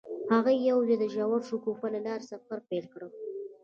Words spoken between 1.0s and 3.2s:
ژور شګوفه له لارې سفر پیل کړ.